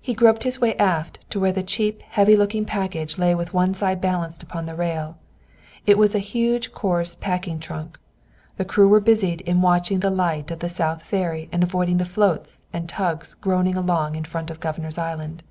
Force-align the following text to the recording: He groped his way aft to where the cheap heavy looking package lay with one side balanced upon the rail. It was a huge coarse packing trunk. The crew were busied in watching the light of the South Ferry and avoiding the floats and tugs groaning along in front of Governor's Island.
He 0.00 0.14
groped 0.14 0.42
his 0.42 0.60
way 0.60 0.74
aft 0.78 1.20
to 1.30 1.38
where 1.38 1.52
the 1.52 1.62
cheap 1.62 2.02
heavy 2.02 2.36
looking 2.36 2.64
package 2.64 3.18
lay 3.18 3.36
with 3.36 3.54
one 3.54 3.72
side 3.72 4.00
balanced 4.00 4.42
upon 4.42 4.66
the 4.66 4.74
rail. 4.74 5.16
It 5.86 5.96
was 5.96 6.16
a 6.16 6.18
huge 6.18 6.72
coarse 6.72 7.14
packing 7.14 7.60
trunk. 7.60 8.00
The 8.56 8.64
crew 8.64 8.88
were 8.88 8.98
busied 8.98 9.42
in 9.42 9.62
watching 9.62 10.00
the 10.00 10.10
light 10.10 10.50
of 10.50 10.58
the 10.58 10.68
South 10.68 11.04
Ferry 11.04 11.48
and 11.52 11.62
avoiding 11.62 11.98
the 11.98 12.04
floats 12.04 12.62
and 12.72 12.88
tugs 12.88 13.34
groaning 13.34 13.76
along 13.76 14.16
in 14.16 14.24
front 14.24 14.50
of 14.50 14.58
Governor's 14.58 14.98
Island. 14.98 15.44